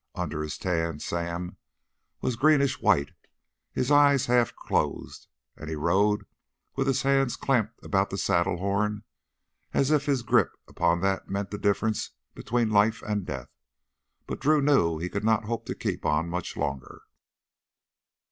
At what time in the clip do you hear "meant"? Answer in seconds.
11.29-11.51